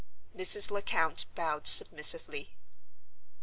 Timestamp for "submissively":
1.67-2.55